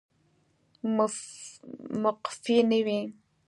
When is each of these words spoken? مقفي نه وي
مقفي 2.03 2.57
نه 2.69 2.79
وي 2.85 2.99